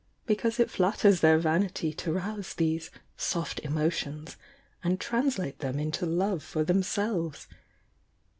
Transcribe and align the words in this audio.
"Because 0.25 0.59
it 0.59 0.71
flat 0.71 0.97
ters 0.97 1.19
their 1.19 1.37
vanity 1.37 1.93
to 1.93 2.11
rouse 2.11 2.55
these 2.55 2.89
'soft 3.17 3.59
emotions' 3.59 4.35
and 4.83 4.99
translate 4.99 5.59
them 5.59 5.77
into 5.77 6.07
love 6.07 6.41
for 6.41 6.63
themselves. 6.63 7.47